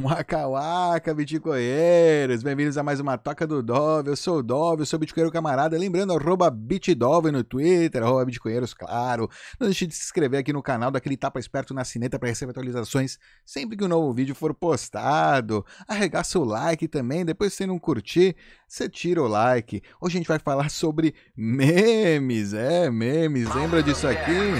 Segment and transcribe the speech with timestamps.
[0.00, 2.44] Waka waka, bitcoinheiros!
[2.44, 4.10] Bem-vindos a mais uma Toca do Dove.
[4.10, 5.76] Eu sou o Dove, eu sou o bitcoinheiro camarada.
[5.76, 9.28] Lembrando, arroba bitdove no Twitter, arroba bitcoinheiros, claro.
[9.58, 12.52] Não deixe de se inscrever aqui no canal, daquele tapa esperto na sineta para receber
[12.52, 15.66] atualizações sempre que um novo vídeo for postado.
[15.88, 18.36] Arregaça o like também, depois se você não curtir,
[18.68, 19.82] você tira o like.
[20.00, 23.52] Hoje a gente vai falar sobre memes, é, memes.
[23.52, 24.52] Lembra disso aqui?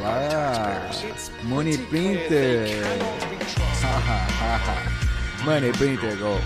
[0.00, 0.90] Olá!
[1.44, 3.37] Money Printer!
[5.44, 6.36] Money Printer Go!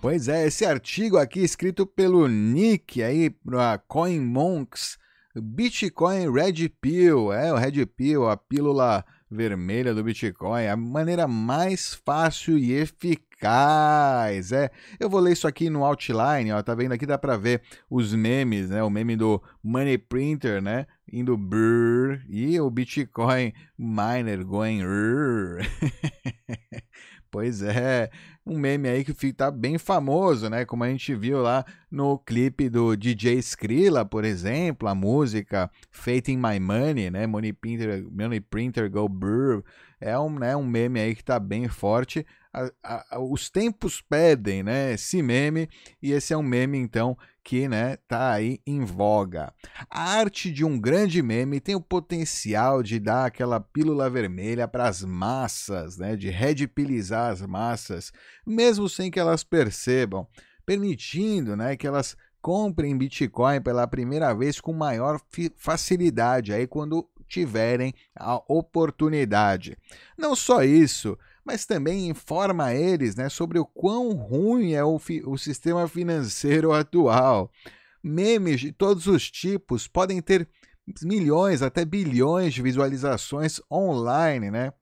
[0.00, 4.98] Pois é, esse artigo aqui escrito pelo Nick aí para CoinMonks,
[5.34, 11.94] Bitcoin Red Pill, é o Red Pill, a pílula vermelha do Bitcoin, a maneira mais
[11.94, 13.31] fácil e eficaz.
[14.52, 14.70] É,
[15.00, 18.14] eu vou ler isso aqui no outline, ó, tá vendo aqui dá para ver os
[18.14, 18.82] memes, né?
[18.82, 20.86] O meme do Money Printer, né?
[21.12, 24.82] Indo brrr, e o Bitcoin miner going
[27.32, 28.10] Pois é,
[28.44, 30.66] um meme aí que tá bem famoso, né?
[30.66, 36.30] Como a gente viu lá no clipe do DJ Skrilla, por exemplo, a música Fate
[36.30, 37.26] in My Money, né?
[37.26, 39.62] Money Printer, Money Printer Go Brr.
[39.98, 42.26] É um, né, um meme aí que tá bem forte.
[42.52, 44.92] A, a, os tempos pedem, né?
[44.92, 45.68] Esse meme,
[46.02, 49.52] e esse é um meme, então, que né, tá aí em voga.
[49.90, 54.86] A arte de um grande meme tem o potencial de dar aquela pílula vermelha para
[54.86, 58.12] as massas, né, de redpilizar as massas,
[58.46, 60.26] mesmo sem que elas percebam,
[60.64, 65.20] permitindo né, que elas comprem Bitcoin pela primeira vez com maior
[65.56, 69.78] facilidade aí quando tiverem a oportunidade.
[70.18, 75.36] Não só isso, mas também informa eles né, sobre o quão ruim é o, o
[75.36, 77.50] sistema financeiro atual.
[78.02, 80.48] Memes de todos os tipos podem ter
[81.02, 84.72] milhões, até bilhões de visualizações online, né?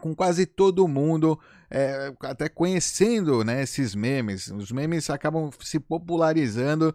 [0.00, 1.38] Com quase todo mundo
[1.70, 4.48] é, até conhecendo né, esses memes.
[4.48, 6.94] Os memes acabam se popularizando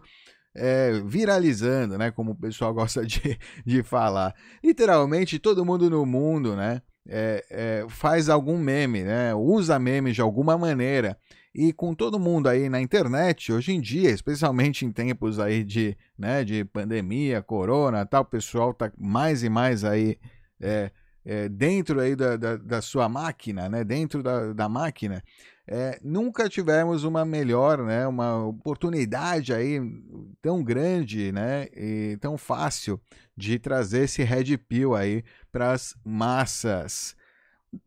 [0.54, 2.10] é, viralizando, né?
[2.10, 4.34] Como o pessoal gosta de, de falar.
[4.62, 6.80] Literalmente, todo mundo no mundo, né?
[7.08, 9.34] É, é, faz algum meme, né?
[9.34, 11.16] usa memes de alguma maneira.
[11.54, 15.96] E com todo mundo aí na internet, hoje em dia, especialmente em tempos aí de,
[16.18, 20.18] né, de pandemia, corona tal, o pessoal tá mais e mais aí
[20.60, 20.90] é,
[21.24, 25.22] é, dentro aí da, da, da, sua máquina, né, dentro da, da máquina,
[25.66, 29.80] é, nunca tivemos uma melhor, né, uma oportunidade aí
[30.42, 33.00] tão grande, né, e tão fácil
[33.36, 37.16] de trazer esse Red Pill aí para as massas.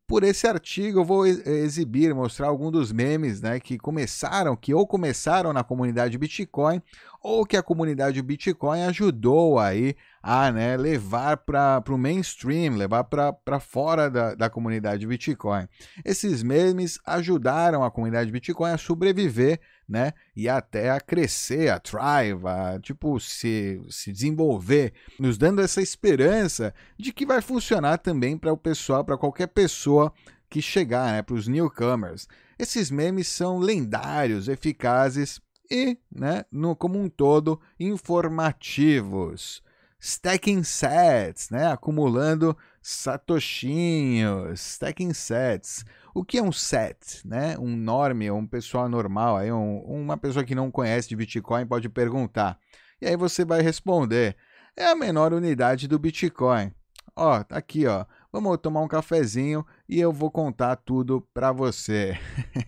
[0.07, 4.87] Por esse artigo eu vou exibir, mostrar alguns dos memes né, que começaram, que ou
[4.87, 6.81] começaram na comunidade Bitcoin,
[7.21, 13.59] ou que a comunidade Bitcoin ajudou aí a né, levar para o mainstream, levar para
[13.59, 15.67] fora da, da comunidade Bitcoin.
[16.05, 20.13] Esses memes ajudaram a comunidade Bitcoin a sobreviver né?
[20.35, 26.73] E até a crescer, a thrive, a tipo se, se desenvolver, nos dando essa esperança
[26.97, 30.11] de que vai funcionar também para o pessoal, para qualquer pessoa
[30.49, 31.21] que chegar, né?
[31.21, 32.27] Para os newcomers.
[32.59, 35.39] Esses memes são lendários, eficazes
[35.69, 39.61] e, né, no, como um todo, informativos.
[39.99, 41.71] Stacking sets, né?
[41.71, 45.83] Acumulando satoshinhos, stacking sets.
[46.17, 47.55] O que é um set, né?
[47.59, 51.87] Um norme, um pessoal normal, aí um, uma pessoa que não conhece de Bitcoin pode
[51.89, 52.57] perguntar.
[52.99, 54.35] E aí você vai responder:
[54.75, 56.73] é a menor unidade do Bitcoin.
[57.15, 58.03] Ó, tá aqui, ó.
[58.31, 62.17] Vamos tomar um cafezinho e eu vou contar tudo para você.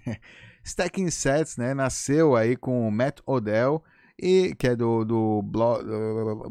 [0.64, 3.84] Stacking Sets, né, nasceu aí com o Matt Odell
[4.22, 5.84] e que é do, do, blog,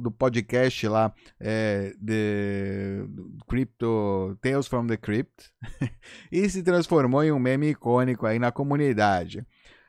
[0.00, 3.04] do podcast lá é, de
[3.46, 5.52] Crypto Tales from the Crypt
[6.32, 9.46] e se transformou em um meme icônico aí na comunidade.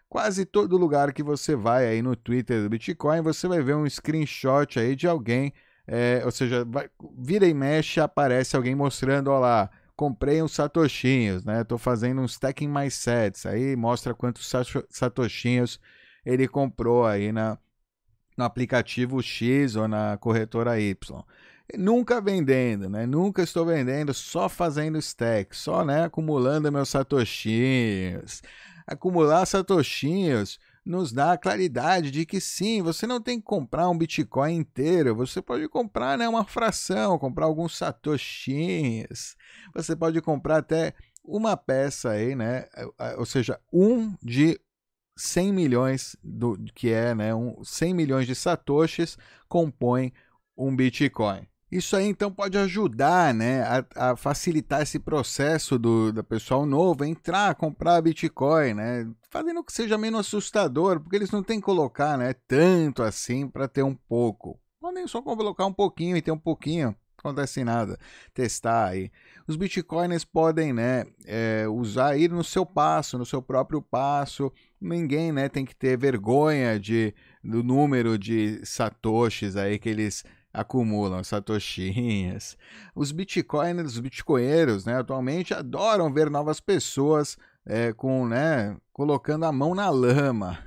[0.09, 3.89] Quase todo lugar que você vai aí no Twitter do Bitcoin, você vai ver um
[3.89, 5.53] screenshot aí de alguém,
[5.87, 11.45] é, ou seja, vai, vira e mexe, aparece alguém mostrando, ó lá, comprei uns satoshinhos,
[11.45, 11.63] né?
[11.63, 14.51] Tô fazendo um stacking mais sets, aí mostra quantos
[14.89, 15.79] satoshinhos
[16.25, 17.57] ele comprou aí na,
[18.39, 20.95] no aplicativo X ou na corretora Y.
[21.77, 23.05] Nunca vendendo, né?
[23.05, 28.41] Nunca estou vendendo, só fazendo stack, só né, acumulando meus satoshinhos.
[28.87, 33.97] Acumular satoshinhos nos dá a claridade de que sim, você não tem que comprar um
[33.97, 39.35] Bitcoin inteiro, você pode comprar né, uma fração, comprar alguns satoshinhos.
[39.75, 40.93] Você pode comprar até
[41.23, 42.65] uma peça aí, né?
[43.17, 44.59] Ou seja, um de
[45.19, 49.17] 100 milhões, do, que é né, um, 100 milhões de satoshis,
[49.47, 50.13] compõem
[50.57, 51.47] um Bitcoin.
[51.71, 57.05] Isso aí então pode ajudar, né, a, a facilitar esse processo do, do pessoal novo
[57.05, 62.17] entrar, comprar Bitcoin, né, fazendo que seja menos assustador, porque eles não têm que colocar,
[62.17, 64.59] né, tanto assim para ter um pouco.
[64.81, 67.99] Podem só colocar um pouquinho e ter um pouquinho, acontece nada.
[68.33, 69.11] Testar aí.
[69.47, 74.51] Os bitcoins podem, né, é, usar ir no seu passo, no seu próprio passo.
[74.81, 80.23] Ninguém, né, tem que ter vergonha de do número de satoshis aí que eles
[80.53, 82.57] acumulam satoshinhas.
[82.95, 89.51] Os bitcoiners, os bitcoinheiros, né, atualmente adoram ver novas pessoas é, com, né, colocando a
[89.51, 90.59] mão na lama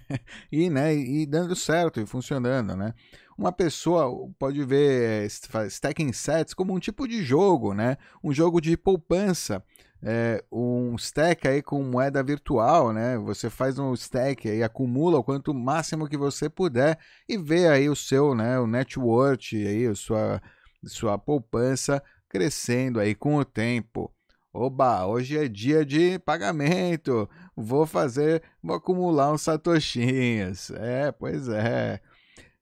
[0.50, 2.94] e, né, e dando certo e funcionando, né.
[3.36, 5.26] Uma pessoa pode ver é,
[5.68, 9.62] stacking sets como um tipo de jogo, né, um jogo de poupança
[10.02, 13.18] é, um stack aí com moeda virtual, né?
[13.18, 16.98] Você faz um stack e acumula o quanto máximo que você puder
[17.28, 20.42] e vê aí o seu, né, o net worth aí, a sua
[20.86, 24.10] sua poupança crescendo aí com o tempo.
[24.52, 27.30] Oba, hoje é dia de pagamento.
[27.56, 30.72] Vou fazer, vou acumular uns satoshinhas.
[30.72, 32.00] É, pois é.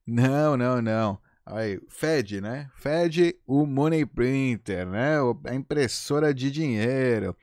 [0.05, 1.19] Não, não, não.
[1.43, 2.69] Aí, Fed, né?
[2.75, 5.15] Fed, o Money Printer, né?
[5.45, 7.35] A impressora de dinheiro.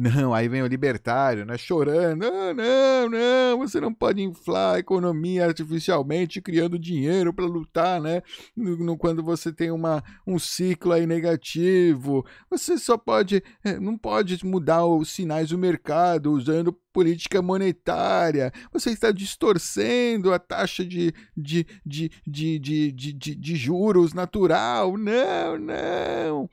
[0.00, 1.58] Não, aí vem o libertário, né?
[1.58, 2.22] Chorando.
[2.22, 8.22] Não, não, não, você não pode inflar a economia artificialmente criando dinheiro para lutar, né?
[8.56, 12.24] No, no, quando você tem uma, um ciclo aí negativo.
[12.48, 13.42] Você só pode.
[13.62, 18.50] Eh, não pode mudar os sinais do mercado usando política monetária.
[18.72, 24.96] Você está distorcendo a taxa de, de, de, de, de, de, de, de juros natural.
[24.96, 26.50] Não, não.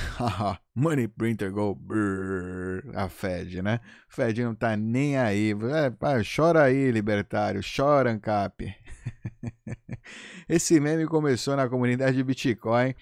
[0.74, 3.80] Money printer go brrr, a Fed, né?
[4.08, 5.52] Fed não tá nem aí.
[5.52, 8.74] É, chora aí, libertário, chora, Ancap.
[10.48, 12.94] Esse meme começou na comunidade de Bitcoin,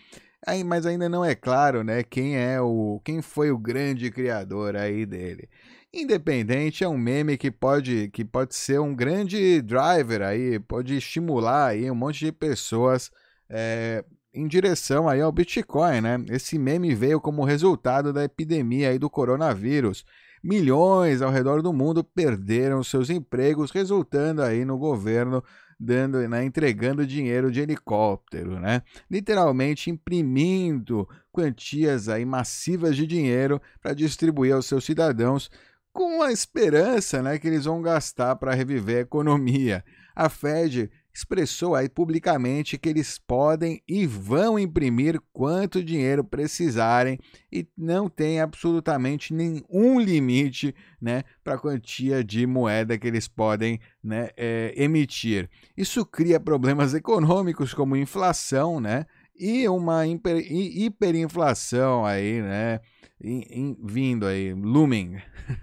[0.46, 2.02] aí, mas ainda não é claro, né?
[2.02, 5.48] Quem é o, quem foi o grande criador aí dele.
[5.92, 11.68] Independente é um meme que pode, que pode ser um grande driver aí, pode estimular
[11.68, 13.10] aí um monte de pessoas
[13.48, 16.24] é, em direção aí ao Bitcoin, né?
[16.30, 20.04] Esse meme veio como resultado da epidemia aí do coronavírus.
[20.42, 25.42] Milhões ao redor do mundo perderam seus empregos, resultando aí no governo
[25.80, 28.82] dando, né, entregando dinheiro de helicóptero, né?
[29.10, 35.48] Literalmente imprimindo quantias aí massivas de dinheiro para distribuir aos seus cidadãos
[35.92, 39.84] com a esperança, né, que eles vão gastar para reviver a economia.
[40.14, 47.18] A Fed expressou aí publicamente que eles podem e vão imprimir quanto dinheiro precisarem
[47.50, 53.80] e não tem absolutamente nenhum limite né, para a quantia de moeda que eles podem
[54.02, 55.50] né, é, emitir.
[55.76, 59.04] Isso cria problemas econômicos como inflação né,
[59.36, 62.80] e uma hiper, hiperinflação aí, né?
[63.20, 65.16] In, in, vindo aí, looming,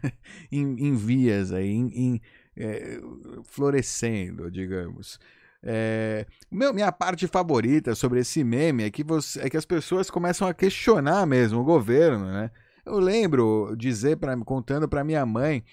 [0.51, 2.21] em, em, vias aí, em, em
[2.57, 2.99] é,
[3.45, 5.17] florescendo, digamos.
[5.67, 10.11] É, meu, minha parte favorita sobre esse meme é que, você, é que as pessoas
[10.11, 12.51] começam a questionar mesmo o governo, né?
[12.85, 15.63] Eu lembro dizer, pra, contando para minha mãe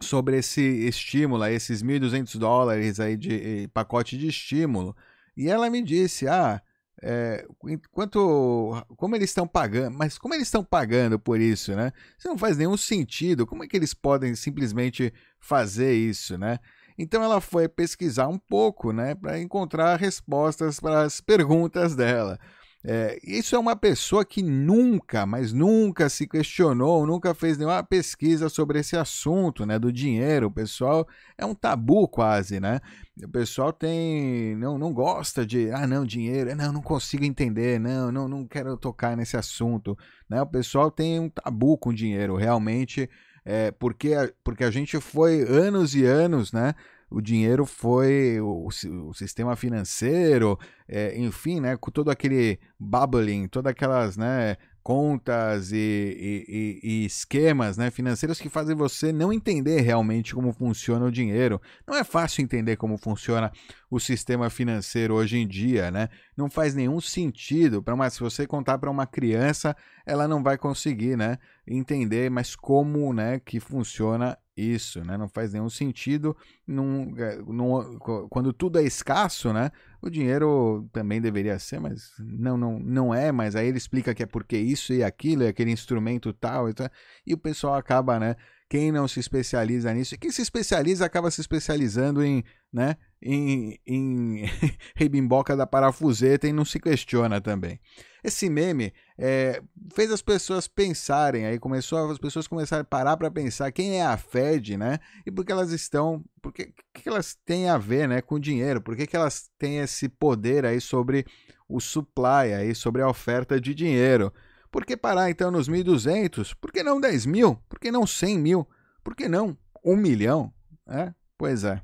[0.00, 4.96] sobre esse estímulo, esses 1.200 dólares aí de pacote de estímulo,
[5.36, 6.62] e ela me disse, ah,
[7.02, 7.44] é,
[7.90, 11.92] quanto, como eles estão pagando, mas como eles estão pagando por isso, né?
[12.16, 13.44] Isso não faz nenhum sentido.
[13.44, 16.60] Como é que eles podem simplesmente fazer isso, né?
[16.98, 22.38] Então ela foi pesquisar um pouco, né, para encontrar respostas para as perguntas dela.
[22.84, 28.48] É, isso é uma pessoa que nunca, mas nunca se questionou, nunca fez nenhuma pesquisa
[28.48, 30.48] sobre esse assunto, né, do dinheiro.
[30.48, 31.06] O pessoal
[31.38, 32.80] é um tabu quase, né?
[33.22, 38.10] O pessoal tem, não, não gosta de, ah, não, dinheiro, não, não consigo entender, não,
[38.10, 39.96] não, não quero tocar nesse assunto,
[40.28, 40.42] né?
[40.42, 43.08] O pessoal tem um tabu com dinheiro, realmente
[43.44, 44.12] é, porque,
[44.44, 46.74] porque a gente foi anos e anos, né?
[47.10, 50.58] O dinheiro foi o, o sistema financeiro,
[50.88, 51.76] é, enfim, né?
[51.76, 54.56] Com todo aquele bubbling, todas aquelas, né?
[54.82, 61.06] Contas e, e, e, esquemas né, financeiros que fazem você não entender realmente como funciona
[61.06, 61.60] o dinheiro.
[61.86, 63.52] Não é fácil entender como funciona
[63.90, 66.08] o sistema financeiro hoje em dia, né?
[66.36, 71.16] Não faz nenhum sentido para se você contar para uma criança, ela não vai conseguir,
[71.16, 75.16] né, entender, mas como, né, que funciona isso, né?
[75.16, 76.36] Não faz nenhum sentido.
[76.66, 79.70] Num, é, num, quando tudo é escasso, né?
[80.00, 83.32] O dinheiro também deveria ser, mas não, não, não é.
[83.32, 86.74] Mas aí ele explica que é porque isso e aquilo, é aquele instrumento tal e
[86.74, 86.88] tal.
[87.26, 88.36] E o pessoal acaba, né?
[88.72, 90.14] Quem não se especializa nisso?
[90.14, 94.44] E quem se especializa acaba se especializando em, né, em, em
[94.96, 97.78] rebimboca da parafuseta e não se questiona também.
[98.24, 99.60] Esse meme é,
[99.94, 104.06] fez as pessoas pensarem, aí começou as pessoas começaram a parar para pensar quem é
[104.06, 105.00] a Fed, né?
[105.26, 108.80] E por que elas estão, por que, que elas têm a ver, né, com dinheiro?
[108.80, 111.26] Por que, que elas têm esse poder aí sobre
[111.68, 114.32] o supply aí, sobre a oferta de dinheiro?
[114.72, 116.56] Por que parar então nos 1.200?
[116.58, 117.56] Por que não 10 mil?
[117.68, 118.68] Por que não 100 mil?
[119.04, 120.50] Por que não 1 milhão?
[120.88, 121.12] É?
[121.36, 121.82] Pois é.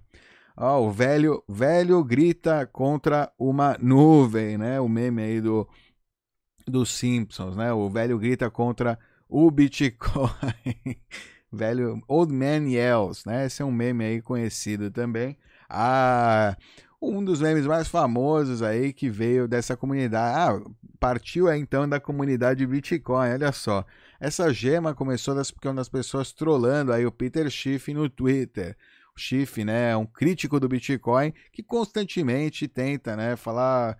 [0.56, 4.80] Ó, o velho, velho grita contra uma nuvem, né?
[4.80, 5.68] O meme aí do,
[6.66, 7.72] dos Simpsons, né?
[7.74, 10.30] O velho grita contra o Bitcoin.
[11.52, 13.44] velho Old Man Yells, né?
[13.44, 15.36] Esse é um meme aí conhecido também.
[15.68, 16.56] Ah,
[17.00, 20.36] um dos memes mais famosos aí que veio dessa comunidade.
[20.36, 23.84] Ah, partiu então da comunidade Bitcoin, olha só.
[24.20, 28.76] Essa gema começou das, uma das pessoas trolando aí o Peter Schiff no Twitter.
[29.16, 33.96] O Schiff, né, é um crítico do Bitcoin que constantemente tenta, né, falar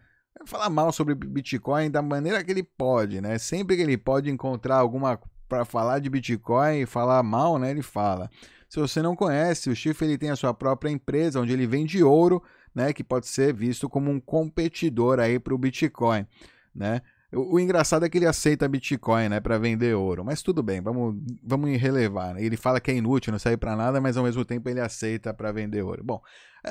[0.46, 3.38] falar mal sobre Bitcoin da maneira que ele pode, né?
[3.38, 7.82] Sempre que ele pode encontrar alguma para falar de Bitcoin e falar mal, né, ele
[7.82, 8.30] fala.
[8.68, 12.02] Se você não conhece, o Schiff ele tem a sua própria empresa onde ele vende
[12.04, 12.42] ouro
[12.78, 16.24] né, que pode ser visto como um competidor aí para o Bitcoin,
[16.72, 17.02] né?
[17.32, 20.80] O, o, engraçado é que ele aceita Bitcoin, né, para vender ouro, mas tudo bem,
[20.80, 22.34] vamos, vamos relevar.
[22.34, 22.42] Né?
[22.42, 25.34] Ele fala que é inútil, não serve para nada, mas ao mesmo tempo ele aceita
[25.34, 26.02] para vender ouro.
[26.04, 26.22] Bom,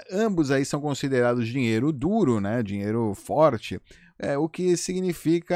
[0.10, 3.80] ambos aí são considerados dinheiro duro, né, dinheiro forte,
[4.18, 5.56] é, o que significa,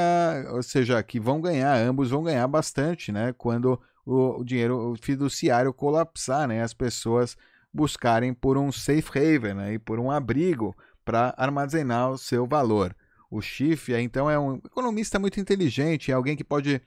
[0.52, 5.74] ou seja, que vão ganhar, ambos vão ganhar bastante, né, quando o, o dinheiro fiduciário
[5.74, 7.38] colapsar, né, as pessoas
[7.74, 12.96] buscarem por um safe haven, né, e por um abrigo para armazenar o seu valor.
[13.30, 16.82] O Schiff, então, é um economista muito inteligente, é alguém que pode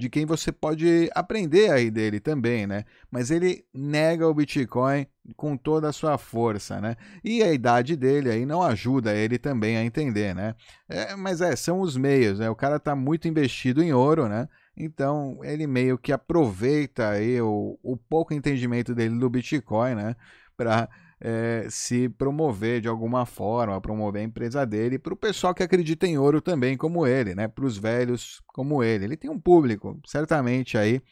[0.00, 2.86] de quem você pode aprender aí dele também, né?
[3.10, 5.06] Mas ele nega o Bitcoin
[5.36, 6.96] com toda a sua força, né?
[7.22, 10.54] E a idade dele aí não ajuda ele também a entender, né?
[10.88, 12.48] É, mas é, são os meios, né?
[12.48, 14.48] O cara está muito investido em ouro, né?
[14.76, 20.16] Então ele meio que aproveita aí o, o pouco entendimento dele do Bitcoin, né?
[20.56, 20.88] Para
[21.20, 26.06] é, se promover de alguma forma, promover a empresa dele, para o pessoal que acredita
[26.06, 27.46] em ouro também, como ele, né?
[27.46, 29.04] Para os velhos como ele.
[29.04, 31.02] Ele tem um público, certamente aí,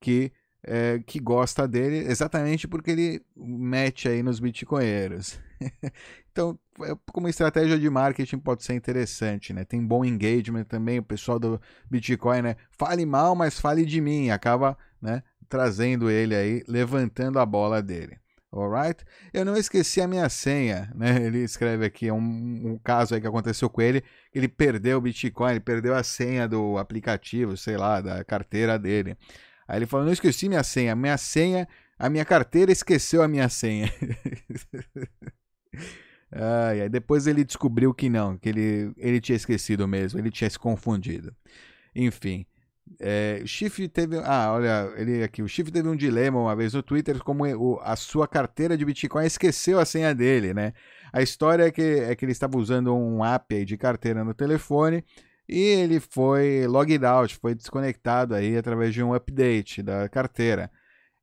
[0.00, 0.32] que,
[0.66, 5.38] é, que gosta dele, exatamente porque ele mete aí nos bitcoinheiros.
[6.32, 9.64] então, é, como estratégia de marketing pode ser interessante, né?
[9.64, 12.56] Tem bom engagement também, o pessoal do Bitcoin, né?
[12.70, 15.22] Fale mal, mas fale de mim, acaba, né?
[15.48, 18.18] Trazendo ele aí, levantando a bola dele.
[18.52, 19.04] Alright?
[19.32, 21.22] Eu não esqueci a minha senha, né?
[21.22, 24.02] Ele escreve aqui um, um caso aí que aconteceu com ele,
[24.34, 29.16] ele perdeu o Bitcoin, ele perdeu a senha do aplicativo, sei lá, da carteira dele.
[29.66, 31.68] Aí ele falou: "Não esqueci minha senha, minha senha,
[31.98, 33.92] a minha carteira esqueceu a minha senha".
[36.32, 40.50] Ai, aí depois ele descobriu que não, que ele, ele tinha esquecido mesmo, ele tinha
[40.50, 41.34] se confundido.
[41.94, 42.44] Enfim,
[43.00, 44.18] é, o teve.
[44.18, 45.42] Ah, olha, ele aqui.
[45.42, 48.84] O Schiff teve um dilema uma vez no Twitter, como o, a sua carteira de
[48.84, 50.72] Bitcoin esqueceu a senha dele, né?
[51.12, 55.04] A história é que, é que ele estava usando um app de carteira no telefone
[55.48, 60.70] e ele foi logged out, foi desconectado aí através de um update da carteira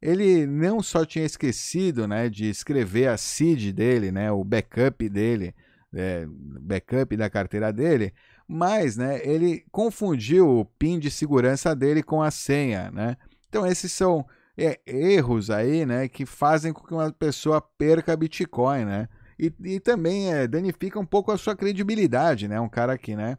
[0.03, 5.55] ele não só tinha esquecido né, de escrever a seed dele, né, o backup dele,
[5.93, 8.13] é, backup da carteira dele,
[8.45, 12.91] mas né, ele confundiu o PIN de segurança dele com a senha.
[12.91, 13.15] Né?
[13.47, 14.25] Então, esses são
[14.57, 18.83] é, erros aí né, que fazem com que uma pessoa perca Bitcoin.
[18.83, 19.07] Né?
[19.39, 22.49] E, e também é, danifica um pouco a sua credibilidade.
[22.49, 22.59] Né?
[22.59, 23.37] Um cara que né,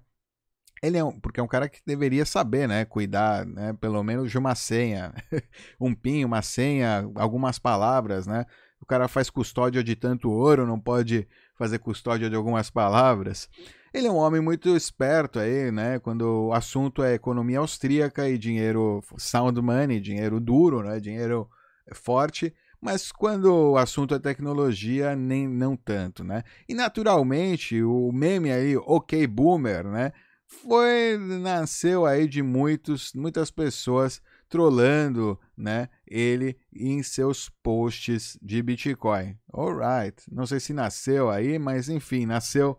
[0.82, 2.84] ele é um, porque é um cara que deveria saber, né?
[2.84, 3.72] Cuidar, né?
[3.80, 5.12] Pelo menos de uma senha,
[5.80, 8.44] um PIN, uma senha, algumas palavras, né?
[8.80, 11.26] O cara faz custódia de tanto ouro, não pode
[11.56, 13.48] fazer custódia de algumas palavras.
[13.94, 15.98] Ele é um homem muito esperto aí, né?
[16.00, 20.98] Quando o assunto é economia austríaca e dinheiro sound money, dinheiro duro, né?
[20.98, 21.48] Dinheiro
[21.94, 22.52] forte.
[22.80, 26.42] Mas quando o assunto é tecnologia, nem não tanto, né?
[26.68, 30.12] E naturalmente o meme aí, OK Boomer, né?
[30.46, 39.36] Foi nasceu aí de muitos, muitas pessoas trolando, né, ele em seus posts de Bitcoin.
[39.52, 42.78] Alright, não sei se nasceu aí, mas enfim, nasceu,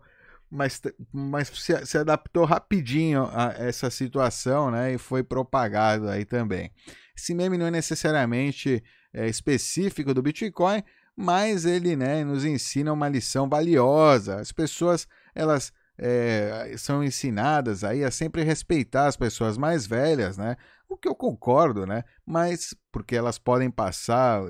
[0.50, 0.80] mas,
[1.12, 6.70] mas se, se adaptou rapidinho a essa situação, né, e foi propagado aí também.
[7.16, 8.82] Esse meme não é necessariamente
[9.12, 10.82] é, específico do Bitcoin,
[11.16, 14.36] mas ele, né, nos ensina uma lição valiosa.
[14.36, 20.56] As pessoas, elas é, são ensinadas aí a sempre respeitar as pessoas mais velhas, né?
[20.88, 22.04] O que eu concordo, né?
[22.24, 24.42] Mas porque elas podem passar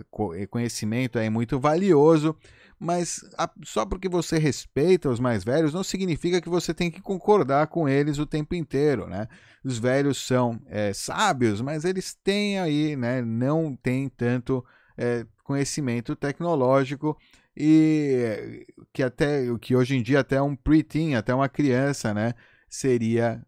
[0.51, 2.37] conhecimento aí muito valioso,
[2.79, 7.01] mas a, só porque você respeita os mais velhos não significa que você tem que
[7.01, 9.29] concordar com eles o tempo inteiro, né?
[9.65, 13.23] Os velhos são é, sábios, mas eles têm aí, né?
[13.23, 14.65] Não têm tanto
[14.97, 17.17] é, conhecimento tecnológico
[17.57, 22.35] e que até que hoje em dia até um preteen, até uma criança, né,
[22.69, 23.43] seria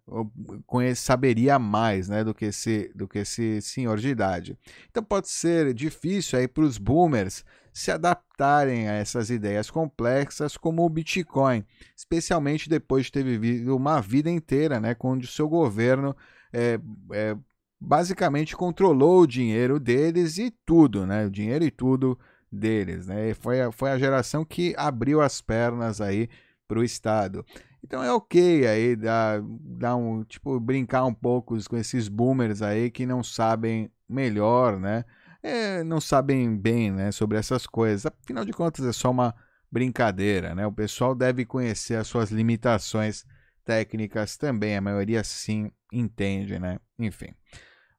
[0.97, 4.59] saberia mais, né, do que esse do que esse senhor de idade.
[4.91, 10.85] Então pode ser difícil aí para os boomers se adaptarem a essas ideias complexas como
[10.85, 11.65] o Bitcoin,
[11.97, 16.17] especialmente depois de ter vivido uma vida inteira, né, onde o seu governo
[16.53, 16.81] é,
[17.12, 17.37] é,
[17.81, 22.19] basicamente controlou o dinheiro deles e tudo, né, o dinheiro e tudo
[22.50, 23.31] deles, né?
[23.31, 26.28] E foi, a, foi a geração que abriu as pernas aí
[26.67, 27.45] para o Estado.
[27.83, 32.90] Então é ok aí dar, dar um tipo brincar um pouco com esses boomers aí
[32.90, 35.05] que não sabem melhor, né?
[35.43, 38.07] É, não sabem bem, né, sobre essas coisas.
[38.07, 39.35] Afinal de contas é só uma
[39.71, 40.67] brincadeira, né?
[40.67, 43.25] O pessoal deve conhecer as suas limitações
[43.64, 44.76] técnicas também.
[44.76, 46.78] A maioria sim entende, né?
[46.99, 47.35] Enfim.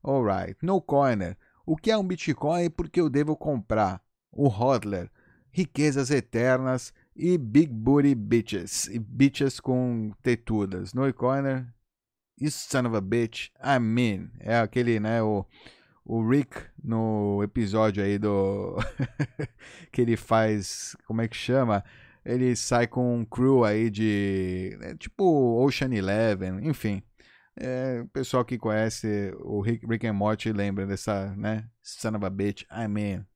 [0.03, 0.57] Alright.
[0.61, 1.37] No Coiner.
[1.65, 4.01] O que é um Bitcoin e por que eu devo comprar?
[4.31, 5.09] O Hodler,
[5.51, 10.93] riquezas eternas e Big Booty Bitches, e bitches com tetudas.
[10.93, 11.67] No Corner,
[12.39, 15.45] you son of a bitch, I mean, é aquele, né, o,
[16.05, 18.77] o Rick no episódio aí do
[19.91, 21.83] que ele faz, como é que chama?
[22.23, 27.01] Ele sai com um crew aí de é, tipo Ocean Eleven, enfim.
[27.55, 31.67] É, o pessoal que conhece o Rick, Rick and Morty lembra dessa, né?
[31.81, 33.28] Son of a bitch, I mean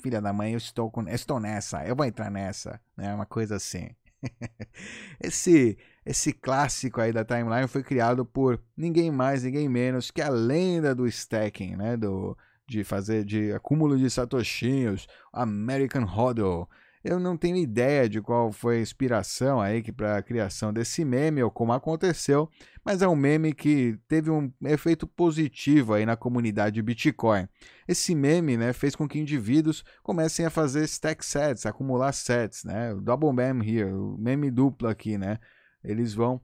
[0.00, 3.14] filha da mãe, eu estou, com, estou nessa, eu vou entrar nessa, né?
[3.14, 3.90] Uma coisa assim.
[5.20, 10.28] esse esse clássico aí da timeline foi criado por ninguém mais, ninguém menos que a
[10.28, 11.96] lenda do stacking, né?
[11.96, 16.68] Do, de fazer de acúmulo de satoshinhos, American Hodl.
[17.02, 21.42] Eu não tenho ideia de qual foi a inspiração aí para a criação desse meme
[21.42, 22.50] ou como aconteceu,
[22.84, 27.48] mas é um meme que teve um efeito positivo aí na comunidade Bitcoin.
[27.88, 32.94] Esse meme né, fez com que indivíduos comecem a fazer stack sets, acumular sets, né?
[32.94, 35.38] Double meme here, meme duplo aqui, né?
[35.82, 36.38] Eles vão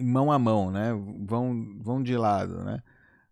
[0.00, 0.92] mão a mão, né?
[1.26, 2.80] Vão, vão de lado, né?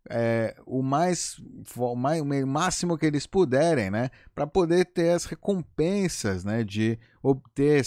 [0.09, 1.37] É, o mais,
[1.77, 6.99] o mais o máximo que eles puderem, né, para poder ter as recompensas, né, de
[7.23, 7.85] obter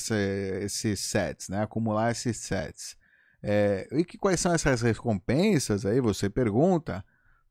[0.61, 2.95] esses sets, né, acumular esses sets.
[3.41, 5.85] É, e que, quais são essas recompensas?
[5.85, 7.03] Aí você pergunta.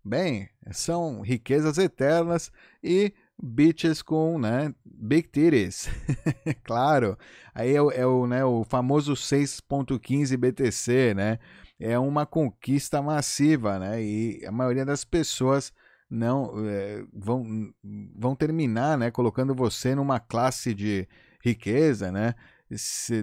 [0.04, 2.50] Bem, são riquezas eternas
[2.82, 5.88] e bitches com, né, big titties.
[6.64, 7.16] claro.
[7.54, 11.38] Aí é, é, o, né, o famoso 6.15 BTC, né?
[11.82, 14.02] É uma conquista massiva, né?
[14.02, 15.72] E a maioria das pessoas
[16.08, 17.72] não é, vão,
[18.14, 19.10] vão terminar, né?
[19.10, 21.08] Colocando você numa classe de
[21.42, 22.34] riqueza, né?
[22.74, 23.22] Se,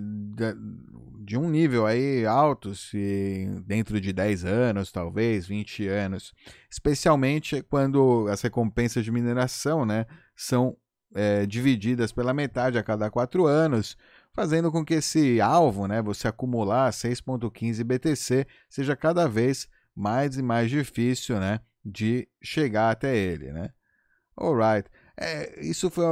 [1.22, 6.34] de um nível aí alto, se dentro de 10 anos, talvez 20 anos,
[6.70, 10.78] especialmente quando as recompensas de mineração, né, são
[11.16, 13.98] é, divididas pela metade a cada quatro anos,
[14.34, 20.42] fazendo com que esse alvo, né, você acumular 6.15 BTC, seja cada vez mais e
[20.42, 23.70] mais difícil, né, de chegar até ele, né?
[24.38, 24.90] Alright.
[25.22, 26.06] É, isso foi,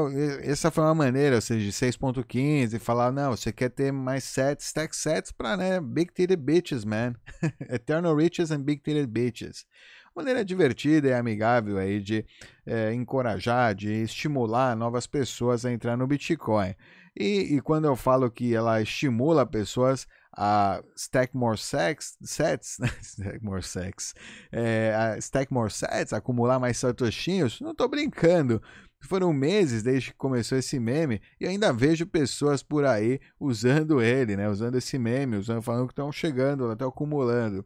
[0.44, 4.66] essa foi uma maneira, ou seja, de 6.15, falar, não, você quer ter mais sets,
[4.66, 7.14] stack sets para, né, Big Titted Bitches, man.
[7.72, 9.66] Eternal Riches and Big Titted Bitches.
[10.14, 12.26] Maneira divertida e amigável aí de
[12.66, 16.76] é, encorajar, de estimular novas pessoas a entrar no Bitcoin.
[17.20, 22.90] E, e, quando eu falo que ela estimula pessoas a stack more sex, sets, né?
[23.02, 24.14] stack more sex,
[24.52, 28.62] é, a stack more sets, acumular mais satoshinhos, não estou brincando.
[29.02, 34.36] Foram meses desde que começou esse meme e ainda vejo pessoas por aí usando ele,
[34.36, 34.50] né?
[34.50, 37.66] Usando esse meme, usando, falando que estão chegando, estão acumulando.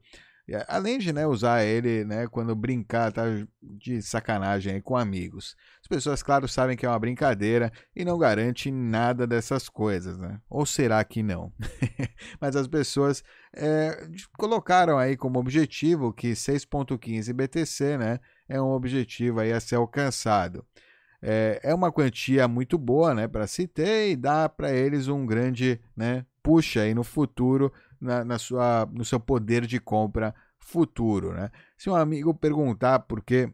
[0.68, 3.24] Além de né, usar ele né, quando brincar tá,
[3.62, 5.56] de sacanagem com amigos.
[5.82, 10.18] As pessoas, claro, sabem que é uma brincadeira e não garante nada dessas coisas.
[10.18, 10.40] Né?
[10.50, 11.54] Ou será que não?
[12.40, 13.24] Mas as pessoas
[13.56, 19.76] é, colocaram aí como objetivo que 6.15 BTC né, é um objetivo aí a ser
[19.76, 20.66] alcançado.
[21.22, 25.26] É, é uma quantia muito boa né, para se ter e dá para eles um
[25.26, 31.34] grande né, puxa aí no futuro na, na, sua, no seu poder de compra futuro.
[31.34, 31.52] Né?
[31.78, 33.50] Se um amigo perguntar por que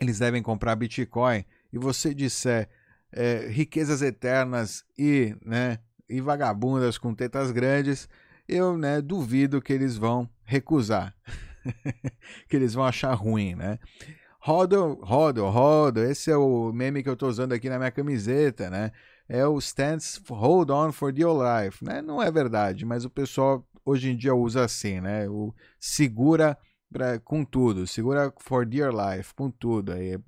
[0.00, 2.68] eles devem comprar Bitcoin e você disser
[3.12, 8.08] é, riquezas eternas e, né, e vagabundas com tetas grandes,
[8.48, 11.14] eu né, duvido que eles vão recusar,
[12.48, 13.78] que eles vão achar ruim, né?
[14.40, 18.70] Rodo, rodo, rodo, esse é o meme que eu estou usando aqui na minha camiseta,
[18.70, 18.92] né?
[19.28, 22.00] É o stands hold on for dear life, né?
[22.00, 25.28] Não é verdade, mas o pessoal hoje em dia usa assim, né?
[25.28, 26.56] O segura
[26.90, 30.18] pra, com tudo, segura for dear life, com tudo, aí,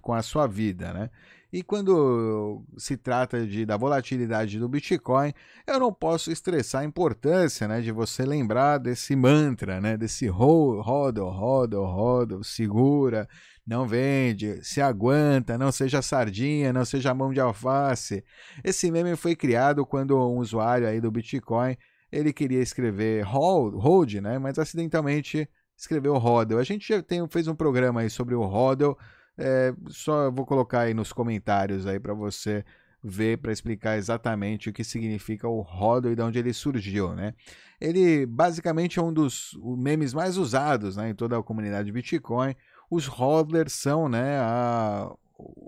[0.00, 1.10] com a sua vida, né?
[1.52, 5.34] E quando se trata de, da volatilidade do Bitcoin,
[5.66, 11.22] eu não posso estressar a importância né, de você lembrar desse mantra, né, desse roda,
[11.22, 13.28] roda, roda, segura,
[13.66, 18.24] não vende, se aguenta, não seja sardinha, não seja mão de alface.
[18.64, 21.76] Esse meme foi criado quando um usuário aí do Bitcoin
[22.10, 26.58] ele queria escrever hold, hold né, mas acidentalmente escreveu hodl.
[26.58, 28.96] A gente já tem, fez um programa aí sobre o hodl,
[29.38, 32.64] é, só vou colocar aí nos comentários aí para você
[33.02, 37.34] ver para explicar exatamente o que significa o hodl e de onde ele surgiu, né?
[37.80, 42.54] Ele basicamente é um dos memes mais usados né, em toda a comunidade Bitcoin.
[42.92, 45.10] Os hodlers são né, a,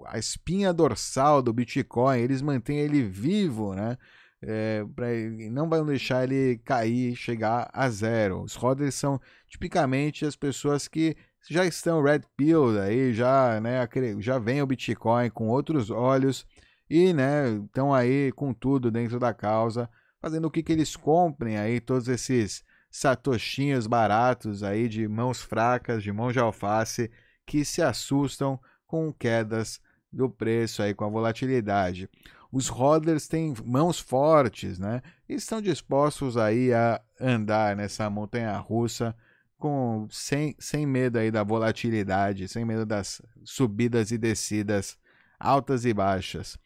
[0.09, 3.97] a espinha dorsal do Bitcoin, eles mantêm ele vivo, né?
[4.43, 5.07] É, pra,
[5.51, 8.43] não vão deixar ele cair, chegar a zero.
[8.43, 11.17] Os hodlers são tipicamente as pessoas que
[11.49, 16.47] já estão red pill aí, já, né, já vem o Bitcoin com outros olhos
[16.91, 19.89] e, né, estão aí com tudo dentro da causa,
[20.21, 22.63] fazendo o que que eles comprem aí todos esses
[22.95, 27.11] satoshinhos baratos aí de mãos fracas, de mão de alface,
[27.45, 29.81] que se assustam com quedas
[30.13, 32.09] do preço aí com a volatilidade.
[32.53, 35.03] Os hodlers têm mãos fortes, né?
[35.29, 39.13] E estão dispostos aí a andar nessa montanha russa
[39.59, 44.97] com sem, sem medo aí da volatilidade, sem medo das subidas e descidas
[45.37, 46.57] altas e baixas.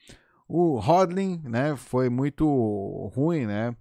[0.46, 2.46] O hodling, né, foi muito
[3.14, 3.74] ruim, né,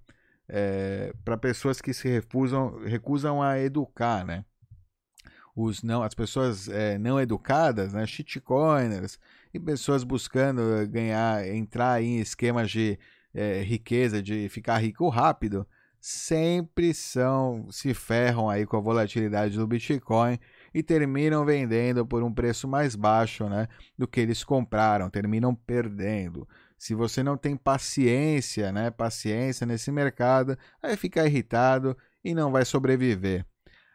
[0.50, 4.46] é, para pessoas que se refusam, recusam a educar, né.
[5.56, 9.20] Os não, as pessoas é, não educadas, né, shitcoiners
[9.52, 13.00] e pessoas buscando ganhar, entrar em esquemas de
[13.34, 15.68] é, riqueza, de ficar rico rápido,
[16.00, 20.40] sempre são se ferram aí com a volatilidade do Bitcoin
[20.74, 26.48] e terminam vendendo por um preço mais baixo, né, do que eles compraram, terminam perdendo.
[26.78, 32.64] Se você não tem paciência, né, paciência nesse mercado, aí fica irritado e não vai
[32.66, 33.46] sobreviver.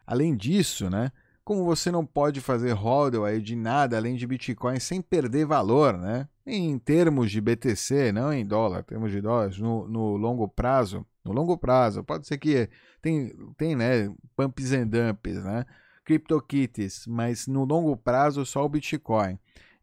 [0.07, 1.13] Além disso, né,
[1.45, 5.99] como você não pode fazer hodl aí de nada além de Bitcoin sem perder valor,
[5.99, 6.29] né?
[6.47, 11.33] Em termos de BTC, não em dólar, termos de dólares, no, no longo prazo, no
[11.33, 12.69] longo prazo, pode ser que
[13.01, 15.65] tem, tem né, pumps and dumps, né?
[16.05, 19.39] CryptoKitties, mas no longo prazo só o Bitcoin.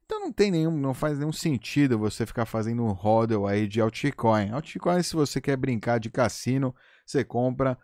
[0.09, 3.79] Então não tem nenhum, não faz nenhum sentido você ficar fazendo um hodl aí de
[3.79, 4.49] altcoin.
[4.49, 6.73] Altcoin, se você quer brincar de cassino,
[7.05, 7.77] você compra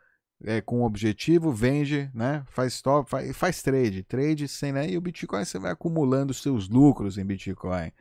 [0.43, 2.43] é, com objetivo, vende, né?
[2.47, 4.89] Faz stop, faz, faz trade, trade sem, né?
[4.89, 7.91] E o Bitcoin você vai acumulando seus lucros em Bitcoin.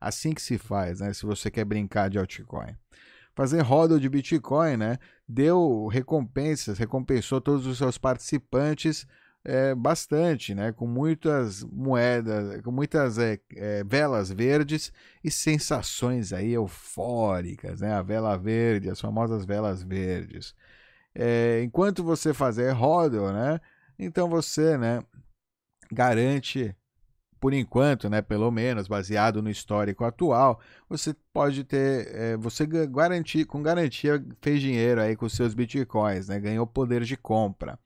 [0.00, 1.12] Assim que se faz, né?
[1.12, 2.74] Se você quer brincar de altcoin.
[3.34, 4.98] Fazer roda de Bitcoin, né?
[5.28, 9.06] Deu recompensas, recompensou todos os seus participantes
[9.44, 10.72] é, bastante, né?
[10.72, 17.92] Com muitas moedas, com muitas é, é, velas verdes e sensações aí eufóricas, né?
[17.92, 20.54] A vela verde, as famosas velas verdes
[21.14, 23.60] é, enquanto você fazer hodl, né?
[23.98, 25.00] Então você, né,
[25.92, 26.74] garante
[27.40, 33.44] por enquanto, né, pelo menos baseado no histórico atual, você pode ter, é, você garantir,
[33.44, 37.78] com garantia fez dinheiro aí com seus bitcoins, né, ganhou poder de compra.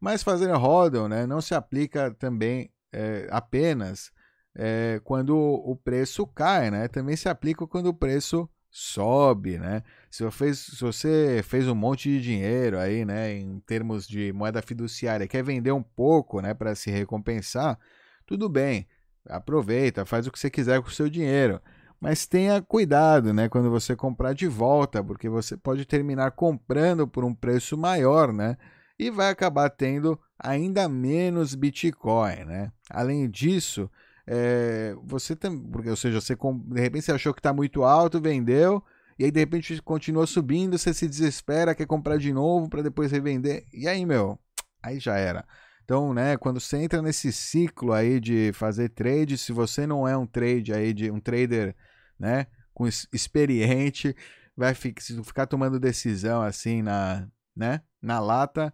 [0.00, 4.10] Mas fazer hodl, né, não se aplica também é, apenas
[4.54, 9.82] é, quando o preço cai, né, também se aplica quando o preço sobe, né?
[10.10, 14.32] Se você, fez, se você fez um monte de dinheiro aí, né, em termos de
[14.32, 17.78] moeda fiduciária, quer vender um pouco, né, para se recompensar,
[18.24, 18.86] tudo bem,
[19.28, 21.60] aproveita, faz o que você quiser com o seu dinheiro.
[22.00, 27.24] Mas tenha cuidado, né, quando você comprar de volta, porque você pode terminar comprando por
[27.24, 28.56] um preço maior, né?
[29.00, 32.70] E vai acabar tendo ainda menos Bitcoin, né?
[32.90, 33.90] Além disso,
[34.26, 38.20] é, você também, porque ou seja, você de repente você achou que está muito alto,
[38.20, 38.84] vendeu,
[39.18, 43.10] e aí de repente continua subindo, você se desespera, quer comprar de novo para depois
[43.10, 43.66] revender.
[43.72, 44.38] E aí, meu,
[44.82, 45.46] aí já era.
[45.82, 50.14] Então, né, quando você entra nesse ciclo aí de fazer trade, se você não é
[50.14, 51.74] um trade aí de um trader,
[52.18, 54.14] né, com experiente,
[54.54, 58.70] vai ficar, ficar tomando decisão assim na, né, na lata,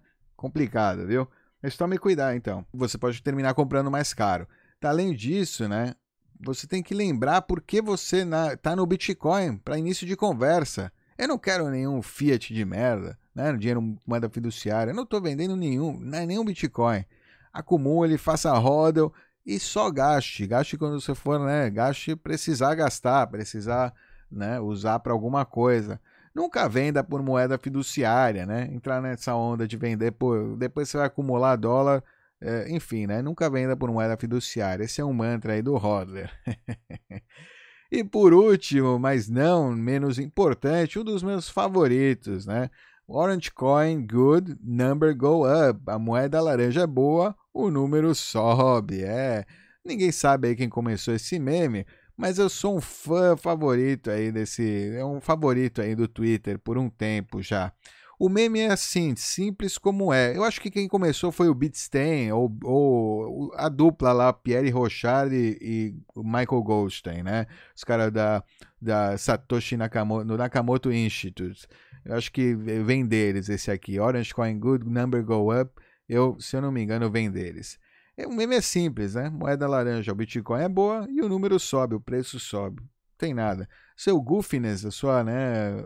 [0.47, 1.29] complicado, viu?
[1.63, 2.65] Mas tome cuidado então.
[2.73, 4.47] Você pode terminar comprando mais caro.
[4.81, 5.95] Tá, além disso, né?
[6.41, 10.93] Você tem que lembrar por que você está no Bitcoin para início de conversa.
[11.19, 14.91] Eu não quero nenhum Fiat de merda, né, dinheiro moeda fiduciária.
[14.91, 17.05] Eu não estou vendendo nenhum, não é nenhum Bitcoin.
[17.53, 19.11] Acumule, faça roda
[19.45, 20.47] e só gaste.
[20.47, 21.71] Gaste quando você for, né?
[21.71, 23.95] Gaste precisar gastar, precisar
[24.31, 25.99] né, usar para alguma coisa.
[26.37, 28.69] Nunca venda por moeda fiduciária, né?
[28.71, 30.55] Entrar nessa onda de vender por.
[30.59, 32.05] Depois você vai acumular dólar.
[32.39, 33.23] É, enfim, né?
[33.23, 34.85] Nunca venda por moeda fiduciária.
[34.85, 36.31] Esse é um mantra aí do Hodler.
[37.91, 42.69] e por último, mas não menos importante, um dos meus favoritos, né?
[43.09, 45.81] Orange Coin Good, Number Go Up.
[45.87, 49.03] A moeda laranja é boa, o número sobe.
[49.03, 49.47] É.
[49.83, 51.87] Ninguém sabe aí quem começou esse meme,
[52.17, 54.91] mas eu sou um fã favorito aí desse.
[54.97, 57.73] É um favorito aí do Twitter por um tempo já.
[58.19, 60.35] O meme é assim, simples como é.
[60.35, 65.35] Eu acho que quem começou foi o Beatstein, ou, ou a dupla lá, Pierre Rochard
[65.37, 67.47] e, e Michael Goldstein, né?
[67.77, 68.43] Os caras da,
[68.81, 71.69] da Satoshi Nakamoto, no Nakamoto Institute.
[72.07, 74.01] Eu acho que vem deles esse aqui.
[74.01, 75.73] Orange Coin Good, Number Go Up.
[76.09, 77.79] Eu, se eu não me engano, vem deles.
[78.17, 79.29] É, o meme é simples, né?
[79.29, 82.81] Moeda laranja, o Bitcoin é boa e o número sobe, o preço sobe.
[82.81, 83.69] Não tem nada.
[83.95, 85.85] Seu goofiness, a sua, né,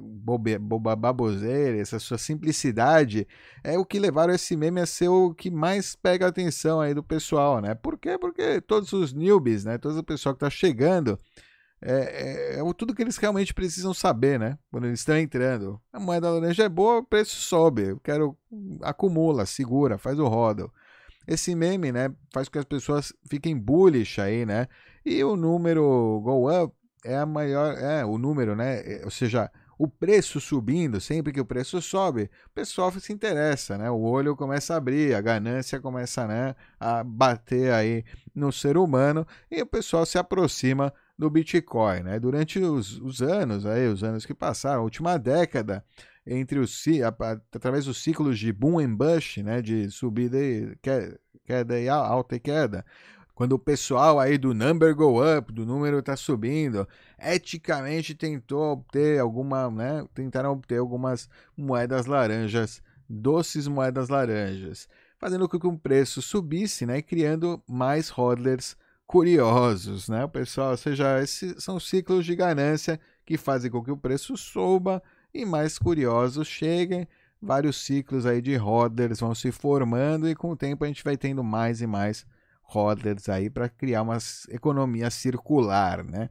[0.00, 3.26] bobe, boba, baboseira, essa sua simplicidade
[3.64, 6.94] é o que levaram esse meme a ser o que mais pega a atenção aí
[6.94, 7.74] do pessoal, né?
[7.74, 8.18] Por quê?
[8.18, 11.18] Porque todos os newbies, né, todo o pessoal que está chegando,
[11.80, 14.58] é, é, é, tudo que eles realmente precisam saber, né?
[14.70, 15.80] Quando eles estão entrando.
[15.92, 17.88] A moeda laranja é boa, o preço sobe.
[17.88, 18.36] Eu quero
[18.82, 20.72] acumula, segura, faz o rodo
[21.26, 24.68] esse meme, né, faz com que as pessoas fiquem bullish aí, né?
[25.04, 28.80] E o número go up é a maior, é o número, né?
[28.80, 33.76] É, ou seja, o preço subindo, sempre que o preço sobe, o pessoal se interessa,
[33.76, 33.90] né?
[33.90, 39.26] O olho começa a abrir, a ganância começa, né, a bater aí no ser humano
[39.50, 42.18] e o pessoal se aproxima do Bitcoin, né?
[42.18, 45.84] Durante os, os anos aí, os anos que passaram, a última década,
[46.26, 46.84] entre os
[47.52, 50.76] através dos ciclos de boom and bust, né, de subida e
[51.44, 52.84] queda e alta e queda.
[53.34, 59.20] Quando o pessoal aí do number go up, do número está subindo, eticamente tentou obter
[59.20, 66.22] alguma, né, tentaram obter algumas moedas laranjas, doces moedas laranjas, fazendo com que o preço
[66.22, 70.26] subisse, né, criando mais hodlers curiosos, né?
[70.26, 75.02] Pessoal, ou seja, esses são ciclos de ganância que fazem com que o preço suba
[75.36, 77.06] e mais curiosos cheguem.
[77.40, 81.16] Vários ciclos aí de hodlers vão se formando e com o tempo a gente vai
[81.16, 82.26] tendo mais e mais
[82.62, 84.18] hodlers aí para criar uma
[84.48, 86.28] economia circular, né?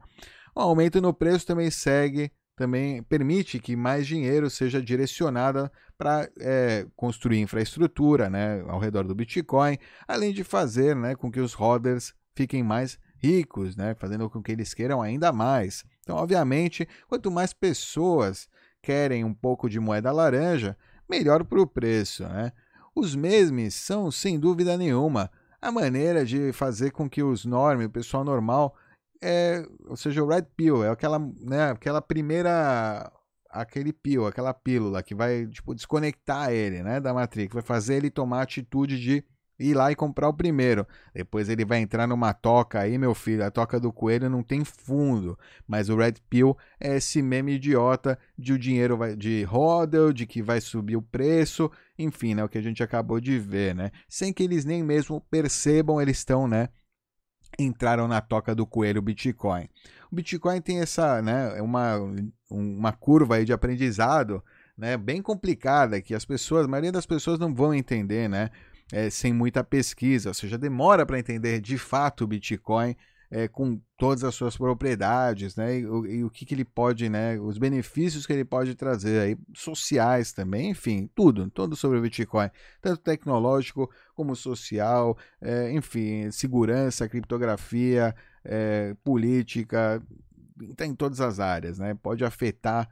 [0.54, 6.86] O aumento no preço também segue, também permite que mais dinheiro seja direcionado para é,
[6.96, 12.14] construir infraestrutura, né, ao redor do Bitcoin, além de fazer, né, com que os hodlers
[12.34, 15.84] fiquem mais ricos, né, fazendo com que eles queiram ainda mais.
[16.00, 18.48] Então, obviamente, quanto mais pessoas
[18.86, 20.76] querem um pouco de moeda laranja,
[21.10, 22.22] melhor para o preço.
[22.22, 22.52] Né?
[22.94, 25.28] Os memes são, sem dúvida nenhuma,
[25.60, 28.76] a maneira de fazer com que os norm, o pessoal normal,
[29.20, 33.10] é, ou seja, o red pill, é aquela, né, aquela primeira
[33.50, 38.10] aquele pill, aquela pílula que vai tipo desconectar ele, né, da matriz, vai fazer ele
[38.10, 39.24] tomar a atitude de
[39.58, 40.86] ir lá e comprar o primeiro.
[41.14, 43.44] Depois ele vai entrar numa toca aí, meu filho.
[43.44, 45.38] A toca do coelho não tem fundo.
[45.66, 50.26] Mas o Red Pill é esse meme idiota de o dinheiro vai, de hodl, de
[50.26, 51.70] que vai subir o preço.
[51.98, 52.44] Enfim, né?
[52.44, 53.90] O que a gente acabou de ver, né?
[54.08, 56.68] Sem que eles nem mesmo percebam, eles estão, né?
[57.58, 59.68] Entraram na toca do coelho Bitcoin.
[60.10, 61.60] O Bitcoin tem essa, né?
[61.62, 61.96] Uma,
[62.50, 64.42] uma curva aí de aprendizado.
[64.76, 68.50] Né, bem complicada que as pessoas, a maioria das pessoas não vão entender, né?
[68.92, 72.96] É, sem muita pesquisa, ou seja, demora para entender de fato o Bitcoin
[73.30, 75.78] é, com todas as suas propriedades, né?
[75.78, 77.38] E, e, o que, que ele pode, né?
[77.38, 82.48] Os benefícios que ele pode trazer aí, sociais também, enfim, tudo, tudo sobre o Bitcoin,
[82.80, 90.00] tanto tecnológico como social, é, enfim, segurança, criptografia, é, política,
[90.60, 91.94] está em todas as áreas, né?
[91.94, 92.88] Pode afetar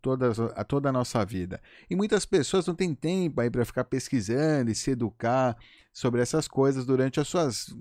[0.00, 1.60] toda, a toda a nossa vida.
[1.88, 5.56] E muitas pessoas não têm tempo aí para ficar pesquisando e se educar
[5.92, 7.74] sobre essas coisas durante as suas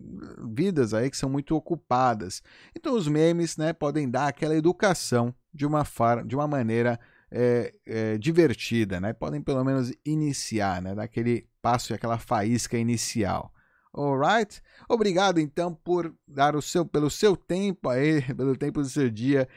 [0.49, 2.41] vidas aí que são muito ocupadas.
[2.75, 5.84] Então os memes, né, podem dar aquela educação de uma,
[6.25, 6.99] de uma maneira
[7.32, 9.13] é, é, divertida, né?
[9.13, 10.93] Podem pelo menos iniciar, né?
[10.93, 13.54] Daquele passo e aquela faísca inicial.
[13.93, 14.62] Alright?
[14.89, 19.47] Obrigado então por dar o seu pelo seu tempo aí, pelo tempo do seu dia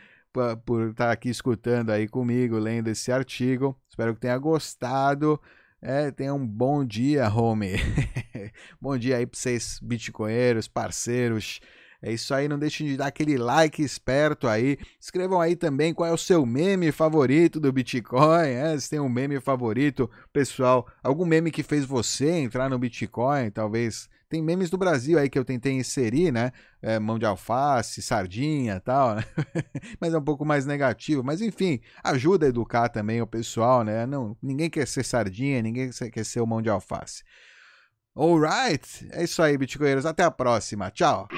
[0.64, 3.78] por estar aqui escutando aí comigo, lendo esse artigo.
[3.88, 5.40] Espero que tenha gostado.
[5.80, 7.72] É, tenha um bom dia, home.
[8.80, 11.60] bom dia aí para vocês, bitcoinheiros, parceiros,
[12.02, 14.78] É isso aí, não deixem de dar aquele like esperto aí.
[15.00, 18.48] Escrevam aí também qual é o seu meme favorito do Bitcoin.
[18.48, 23.50] É, se tem um meme favorito, pessoal, algum meme que fez você entrar no Bitcoin,
[23.50, 26.50] talvez tem memes do Brasil aí que eu tentei inserir, né?
[26.82, 29.24] É, mão de alface, sardinha tal, né?
[30.00, 31.22] mas é um pouco mais negativo.
[31.22, 34.04] Mas enfim, ajuda a educar também o pessoal, né?
[34.06, 37.22] Não, ninguém quer ser sardinha, ninguém quer ser o mão de alface.
[38.16, 40.04] Alright, é isso aí, Bitcoinheiros.
[40.04, 40.90] Até a próxima.
[40.90, 41.28] Tchau.